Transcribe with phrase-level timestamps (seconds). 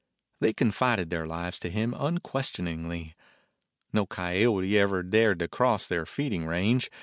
[0.39, 3.13] They confided their lives to him unquestioningly.
[3.93, 6.89] No coyote ever dared to cross their feeding range.